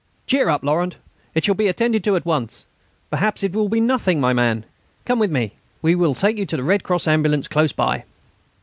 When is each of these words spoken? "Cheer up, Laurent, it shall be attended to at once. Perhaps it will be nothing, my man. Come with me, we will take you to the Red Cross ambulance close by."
"Cheer 0.25 0.49
up, 0.49 0.63
Laurent, 0.63 0.97
it 1.35 1.45
shall 1.45 1.53
be 1.53 1.67
attended 1.67 2.03
to 2.05 2.15
at 2.15 2.25
once. 2.25 2.65
Perhaps 3.11 3.43
it 3.43 3.53
will 3.53 3.69
be 3.69 3.79
nothing, 3.79 4.19
my 4.19 4.33
man. 4.33 4.65
Come 5.05 5.19
with 5.19 5.29
me, 5.29 5.51
we 5.83 5.93
will 5.93 6.15
take 6.15 6.39
you 6.39 6.45
to 6.47 6.57
the 6.57 6.63
Red 6.63 6.81
Cross 6.81 7.07
ambulance 7.07 7.47
close 7.47 7.71
by." 7.71 8.05